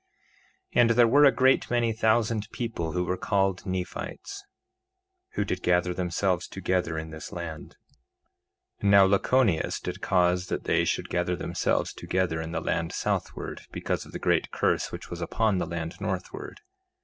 [0.73, 4.43] 3:24 And there were a great many thousand people who were called Nephites,
[5.33, 7.75] who did gather themselves together in this land.
[8.81, 14.03] Now Lachoneus did cause that they should gather themselves together in the land southward, because
[14.03, 16.61] of the great curse which was upon the land northward.